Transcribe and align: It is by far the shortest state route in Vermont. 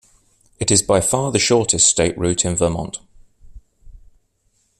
It 0.59 0.71
is 0.71 0.81
by 0.81 0.99
far 0.99 1.31
the 1.31 1.37
shortest 1.37 1.87
state 1.87 2.17
route 2.17 2.43
in 2.43 2.55
Vermont. 2.55 2.97